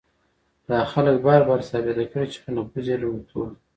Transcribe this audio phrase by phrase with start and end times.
[0.69, 3.55] دا خلک بار بار ثابته کړې چې نفوذ یې لومړیتوب دی.